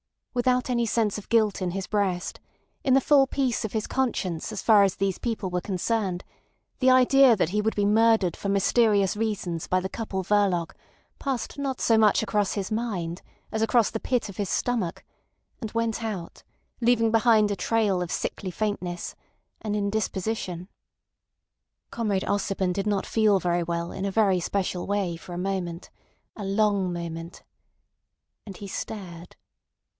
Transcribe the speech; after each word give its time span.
Without 0.33 0.69
any 0.69 0.85
sense 0.85 1.17
of 1.19 1.29
guilt 1.29 1.61
in 1.61 1.71
his 1.71 1.85
breast, 1.85 2.39
in 2.83 2.95
the 2.95 3.01
full 3.01 3.27
peace 3.27 3.63
of 3.63 3.73
his 3.73 3.85
conscience 3.85 4.51
as 4.51 4.61
far 4.61 4.81
as 4.83 4.95
these 4.95 5.19
people 5.19 5.51
were 5.51 5.61
concerned, 5.61 6.23
the 6.79 6.89
idea 6.89 7.35
that 7.35 7.49
he 7.49 7.61
would 7.61 7.75
be 7.75 7.85
murdered 7.85 8.35
for 8.35 8.47
mysterious 8.49 9.15
reasons 9.15 9.67
by 9.67 9.79
the 9.79 9.89
couple 9.89 10.23
Verloc 10.23 10.71
passed 11.19 11.59
not 11.59 11.79
so 11.81 11.97
much 11.99 12.23
across 12.23 12.53
his 12.53 12.71
mind 12.71 13.21
as 13.51 13.61
across 13.61 13.91
the 13.91 13.99
pit 13.99 14.27
of 14.27 14.37
his 14.37 14.49
stomach, 14.49 15.03
and 15.59 15.71
went 15.73 16.01
out, 16.01 16.41
leaving 16.79 17.11
behind 17.11 17.51
a 17.51 17.55
trail 17.55 18.01
of 18.01 18.09
sickly 18.11 18.49
faintness—an 18.49 19.75
indisposition. 19.75 20.67
Comrade 21.91 22.23
Ossipon 22.23 22.73
did 22.73 22.87
not 22.87 23.05
feel 23.05 23.37
very 23.37 23.61
well 23.63 23.91
in 23.91 24.05
a 24.05 24.11
very 24.11 24.39
special 24.39 24.87
way 24.87 25.15
for 25.17 25.33
a 25.33 25.37
moment—a 25.37 26.45
long 26.45 26.91
moment. 26.91 27.43
And 28.47 28.57
he 28.57 28.67
stared. 28.67 29.35